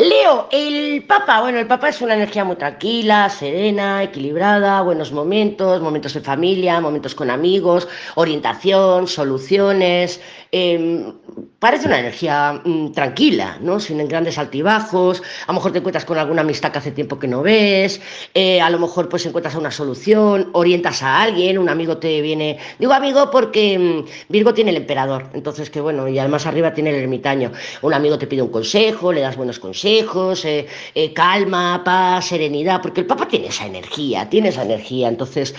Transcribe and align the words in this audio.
Le 0.00 0.17
El 0.50 1.04
Papa, 1.04 1.40
bueno, 1.40 1.58
el 1.58 1.66
Papa 1.66 1.88
es 1.88 2.02
una 2.02 2.14
energía 2.14 2.44
muy 2.44 2.56
tranquila, 2.56 3.30
serena, 3.30 4.02
equilibrada, 4.02 4.82
buenos 4.82 5.10
momentos, 5.10 5.80
momentos 5.80 6.12
de 6.12 6.20
familia, 6.20 6.80
momentos 6.82 7.14
con 7.14 7.30
amigos, 7.30 7.88
orientación, 8.14 9.08
soluciones. 9.08 10.20
Eh, 10.52 11.12
parece 11.58 11.86
una 11.86 12.00
energía 12.00 12.60
mmm, 12.62 12.92
tranquila, 12.92 13.58
¿no? 13.62 13.80
Sin 13.80 14.06
grandes 14.06 14.36
altibajos. 14.36 15.22
A 15.46 15.52
lo 15.52 15.54
mejor 15.54 15.72
te 15.72 15.78
encuentras 15.78 16.04
con 16.04 16.18
alguna 16.18 16.42
amistad 16.42 16.72
que 16.72 16.78
hace 16.78 16.90
tiempo 16.90 17.18
que 17.18 17.28
no 17.28 17.40
ves. 17.40 17.98
Eh, 18.34 18.60
a 18.60 18.68
lo 18.68 18.78
mejor 18.78 19.08
pues 19.08 19.24
encuentras 19.24 19.54
una 19.54 19.70
solución, 19.70 20.50
orientas 20.52 21.02
a 21.02 21.22
alguien, 21.22 21.56
un 21.56 21.70
amigo 21.70 21.96
te 21.96 22.20
viene. 22.20 22.58
Digo 22.78 22.92
amigo 22.92 23.30
porque 23.30 23.78
mmm, 23.78 24.04
Virgo 24.28 24.52
tiene 24.52 24.72
el 24.72 24.76
emperador, 24.76 25.30
entonces 25.32 25.70
que 25.70 25.80
bueno, 25.80 26.06
y 26.06 26.18
además 26.18 26.44
arriba 26.44 26.74
tiene 26.74 26.90
el 26.90 26.96
ermitaño. 26.96 27.50
Un 27.80 27.94
amigo 27.94 28.18
te 28.18 28.26
pide 28.26 28.42
un 28.42 28.50
consejo, 28.50 29.10
le 29.10 29.22
das 29.22 29.36
buenos 29.36 29.58
consejos 29.58 30.17
eh, 30.44 30.66
eh, 30.94 31.12
calma, 31.12 31.82
paz, 31.84 32.26
serenidad, 32.26 32.80
porque 32.82 33.00
el 33.00 33.06
Papa 33.06 33.28
tiene 33.28 33.48
esa 33.48 33.66
energía, 33.66 34.28
tiene 34.28 34.48
esa 34.48 34.62
energía. 34.62 35.08
Entonces, 35.08 35.54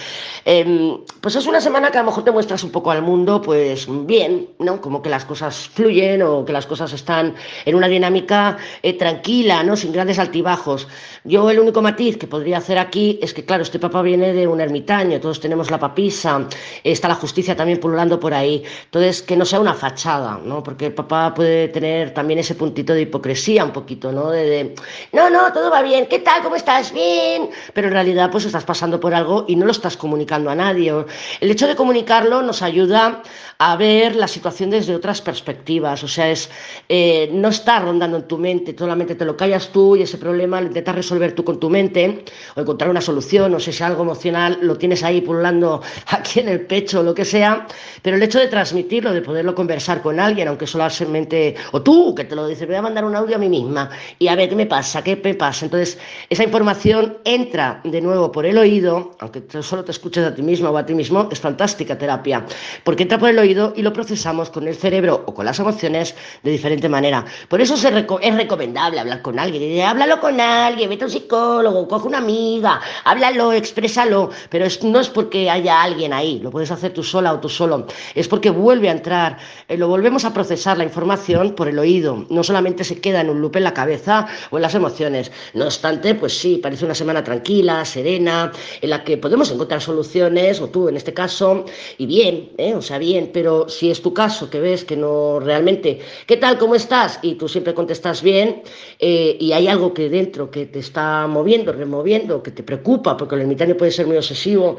eh, 0.45 0.97
pues 1.21 1.35
es 1.35 1.45
una 1.47 1.61
semana 1.61 1.91
que 1.91 1.97
a 1.97 2.01
lo 2.01 2.07
mejor 2.07 2.23
te 2.23 2.31
muestras 2.31 2.63
un 2.63 2.71
poco 2.71 2.91
al 2.91 3.01
mundo, 3.01 3.41
pues 3.41 3.87
bien, 4.05 4.49
¿no? 4.59 4.81
Como 4.81 5.01
que 5.01 5.09
las 5.09 5.25
cosas 5.25 5.69
fluyen 5.69 6.21
o 6.21 6.45
que 6.45 6.53
las 6.53 6.65
cosas 6.65 6.93
están 6.93 7.35
en 7.65 7.75
una 7.75 7.87
dinámica 7.87 8.57
eh, 8.83 8.93
tranquila, 8.93 9.63
¿no? 9.63 9.75
Sin 9.75 9.91
grandes 9.91 10.19
altibajos. 10.19 10.87
Yo 11.23 11.49
el 11.49 11.59
único 11.59 11.81
matiz 11.81 12.17
que 12.17 12.27
podría 12.27 12.57
hacer 12.57 12.77
aquí 12.77 13.19
es 13.21 13.33
que, 13.33 13.45
claro, 13.45 13.63
este 13.63 13.79
Papa 13.79 14.01
viene 14.01 14.33
de 14.33 14.47
un 14.47 14.61
ermitaño, 14.61 15.19
todos 15.19 15.39
tenemos 15.39 15.69
la 15.71 15.79
papisa, 15.79 16.47
está 16.83 17.07
la 17.07 17.15
justicia 17.15 17.55
también 17.55 17.79
pululando 17.79 18.19
por 18.19 18.33
ahí. 18.33 18.63
Entonces, 18.85 19.21
que 19.21 19.35
no 19.35 19.45
sea 19.45 19.59
una 19.59 19.73
fachada, 19.73 20.39
¿no? 20.43 20.63
Porque 20.63 20.87
el 20.87 20.93
Papa 20.93 21.33
puede 21.33 21.67
tener 21.69 22.13
también 22.13 22.39
ese 22.39 22.55
puntito 22.55 22.93
de 22.93 23.01
hipocresía 23.01 23.63
un 23.65 23.71
poquito, 23.71 24.11
¿no? 24.11 24.29
De, 24.49 24.75
no, 25.13 25.29
no, 25.29 25.53
todo 25.53 25.71
va 25.71 25.81
bien, 25.81 26.07
¿qué 26.07 26.19
tal? 26.19 26.43
¿Cómo 26.43 26.55
estás? 26.55 26.91
Bien. 26.91 27.49
Pero 27.73 27.87
en 27.87 27.93
realidad 27.93 28.29
pues 28.31 28.45
estás 28.45 28.63
pasando 28.63 28.99
por 28.99 29.13
algo 29.13 29.45
y 29.47 29.55
no 29.55 29.65
lo 29.65 29.71
estás 29.71 29.97
comunicando 29.97 30.49
a 30.49 30.55
nadie. 30.55 30.93
El 31.39 31.51
hecho 31.51 31.67
de 31.67 31.75
comunicarlo 31.75 32.41
nos 32.41 32.61
ayuda 32.61 33.21
a 33.61 33.75
ver 33.75 34.15
la 34.15 34.27
situación 34.27 34.69
desde 34.69 34.95
otras 34.95 35.21
perspectivas. 35.21 36.01
O 36.03 36.07
sea, 36.07 36.31
es 36.31 36.49
eh, 36.87 37.29
no 37.33 37.49
está 37.49 37.79
rondando 37.79 38.17
en 38.17 38.23
tu 38.23 38.37
mente, 38.37 38.73
solamente 38.77 39.15
te 39.15 39.25
lo 39.25 39.35
callas 39.35 39.69
tú 39.69 39.97
y 39.97 40.03
ese 40.03 40.17
problema 40.17 40.61
lo 40.61 40.67
intentas 40.67 40.95
resolver 40.95 41.33
tú 41.33 41.43
con 41.43 41.59
tu 41.59 41.69
mente 41.69 42.23
o 42.55 42.61
encontrar 42.61 42.89
una 42.89 43.01
solución, 43.01 43.53
o 43.53 43.59
si 43.59 43.71
es 43.71 43.81
algo 43.81 44.03
emocional, 44.03 44.59
lo 44.61 44.77
tienes 44.77 45.03
ahí 45.03 45.19
pululando 45.21 45.81
aquí 46.07 46.39
en 46.39 46.49
el 46.49 46.61
pecho 46.61 47.01
o 47.01 47.03
lo 47.03 47.13
que 47.13 47.25
sea. 47.25 47.67
Pero 48.01 48.15
el 48.15 48.23
hecho 48.23 48.39
de 48.39 48.47
transmitirlo, 48.47 49.11
de 49.11 49.21
poderlo 49.21 49.53
conversar 49.53 50.01
con 50.01 50.19
alguien, 50.19 50.47
aunque 50.47 50.65
solamente, 50.65 51.55
o 51.71 51.81
tú 51.81 52.15
que 52.15 52.23
te 52.23 52.35
lo 52.35 52.47
dices, 52.47 52.65
voy 52.65 52.77
a 52.77 52.81
mandar 52.81 53.03
un 53.03 53.15
audio 53.15 53.35
a 53.35 53.39
mí 53.39 53.49
misma 53.49 53.89
y 54.17 54.29
a 54.29 54.35
ver 54.39 54.49
qué 54.49 54.55
me 54.55 54.65
pasa, 54.65 55.03
qué 55.03 55.19
me 55.23 55.33
pasa. 55.35 55.65
Entonces, 55.65 55.97
esa 56.29 56.43
información 56.43 57.17
entra 57.25 57.81
de 57.83 58.01
nuevo 58.01 58.31
por 58.31 58.45
el 58.45 58.57
oído, 58.57 59.15
aunque 59.19 59.43
solo 59.61 59.83
te 59.83 59.91
escuches 59.91 60.25
a 60.25 60.33
ti 60.33 60.41
mismo 60.41 60.69
o 60.69 60.77
a 60.77 60.85
ti 60.85 60.93
mismo, 60.93 61.29
es 61.31 61.39
fantástica 61.39 61.97
terapia, 61.97 62.45
porque 62.83 63.03
entra 63.03 63.17
por 63.17 63.29
el 63.29 63.39
oído 63.39 63.73
y 63.75 63.81
lo 63.81 63.93
procesamos 63.93 64.49
con 64.49 64.67
el 64.67 64.75
cerebro 64.75 65.23
o 65.25 65.33
con 65.33 65.45
las 65.45 65.59
emociones 65.59 66.15
de 66.43 66.51
diferente 66.51 66.89
manera. 66.89 67.25
Por 67.47 67.61
eso 67.61 67.75
es, 67.75 67.83
reco 67.93 68.19
es 68.19 68.35
recomendable 68.35 68.99
hablar 68.99 69.21
con 69.21 69.37
alguien. 69.39 69.85
Háblalo 69.85 70.19
con 70.19 70.39
alguien, 70.39 70.89
vete 70.89 71.03
a 71.03 71.07
un 71.07 71.11
psicólogo, 71.11 71.87
coge 71.87 72.07
una 72.07 72.19
amiga, 72.19 72.79
háblalo, 73.03 73.53
exprésalo, 73.53 74.29
pero 74.49 74.65
es, 74.65 74.83
no 74.83 74.99
es 74.99 75.09
porque 75.09 75.49
haya 75.49 75.81
alguien 75.81 76.13
ahí, 76.13 76.39
lo 76.39 76.51
puedes 76.51 76.71
hacer 76.71 76.93
tú 76.93 77.03
sola 77.03 77.33
o 77.33 77.39
tú 77.39 77.49
solo, 77.49 77.87
es 78.15 78.27
porque 78.27 78.49
vuelve 78.49 78.89
a 78.89 78.91
entrar, 78.93 79.37
eh, 79.67 79.77
lo 79.77 79.87
volvemos 79.87 80.25
a 80.25 80.33
procesar 80.33 80.77
la 80.77 80.83
información 80.83 81.55
por 81.55 81.67
el 81.67 81.79
oído, 81.79 82.25
no 82.29 82.43
solamente 82.43 82.83
se 82.83 82.99
queda 83.01 83.21
en 83.21 83.29
un 83.29 83.41
loop 83.41 83.57
en 83.57 83.63
la 83.63 83.73
cabeza, 83.73 84.18
o 84.49 84.57
en 84.57 84.61
las 84.61 84.75
emociones. 84.75 85.31
No 85.53 85.65
obstante, 85.65 86.15
pues 86.15 86.37
sí, 86.37 86.57
parece 86.57 86.85
una 86.85 86.95
semana 86.95 87.23
tranquila, 87.23 87.85
serena, 87.85 88.51
en 88.81 88.89
la 88.89 89.03
que 89.03 89.17
podemos 89.17 89.51
encontrar 89.51 89.81
soluciones, 89.81 90.61
o 90.61 90.69
tú 90.69 90.89
en 90.89 90.97
este 90.97 91.13
caso, 91.13 91.65
y 91.97 92.05
bien, 92.05 92.51
¿eh? 92.57 92.73
o 92.73 92.81
sea, 92.81 92.97
bien, 92.97 93.31
pero 93.33 93.69
si 93.69 93.91
es 93.91 94.01
tu 94.01 94.13
caso 94.13 94.49
que 94.49 94.59
ves 94.59 94.83
que 94.85 94.95
no 94.95 95.39
realmente, 95.39 95.99
¿qué 96.25 96.37
tal? 96.37 96.57
¿Cómo 96.57 96.75
estás? 96.75 97.19
Y 97.21 97.35
tú 97.35 97.47
siempre 97.47 97.73
contestas 97.73 98.21
bien, 98.21 98.63
eh, 98.99 99.37
y 99.39 99.51
hay 99.51 99.67
algo 99.67 99.93
que 99.93 100.09
dentro 100.09 100.49
que 100.49 100.65
te 100.65 100.79
está 100.79 101.27
moviendo, 101.27 101.71
removiendo, 101.71 102.41
que 102.43 102.51
te 102.51 102.63
preocupa, 102.63 103.15
porque 103.17 103.35
el 103.35 103.41
ermitaño 103.41 103.75
puede 103.75 103.91
ser 103.91 104.07
muy 104.07 104.17
obsesivo, 104.17 104.77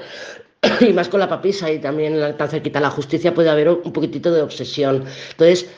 y 0.81 0.93
más 0.93 1.09
con 1.09 1.21
la 1.21 1.29
papisa 1.29 1.71
y 1.71 1.79
también 1.79 2.37
tan 2.37 2.49
cerquita 2.49 2.81
la 2.81 2.91
justicia 2.91 3.35
puede 3.35 3.51
haber 3.51 3.69
un 3.69 3.93
poquitito 3.93 4.31
de 4.31 4.43
obsesión. 4.43 5.05
Entonces, 5.31 5.71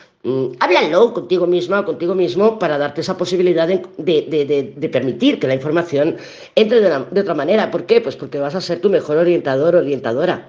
háblalo 0.61 1.13
contigo 1.13 1.47
misma 1.47 1.81
o 1.81 1.85
contigo 1.85 2.15
mismo 2.15 2.59
para 2.59 2.79
darte 2.79 3.01
esa 3.01 3.17
posibilidad 3.19 3.67
de, 3.67 3.83
de, 3.99 4.45
de, 4.47 4.73
de 4.77 4.89
permitir 4.89 5.41
que 5.41 5.49
la 5.49 5.55
información 5.55 6.17
entre 6.55 6.81
de, 6.81 7.21
otra 7.21 7.35
manera. 7.35 7.71
¿Por 7.71 7.87
qué? 7.87 8.01
Pues 8.01 8.15
porque 8.15 8.39
vas 8.39 8.55
a 8.55 8.61
ser 8.61 8.81
tu 8.81 8.89
mejor 8.89 9.17
orientador 9.17 9.75
o 9.75 9.79
orientadora. 9.79 10.41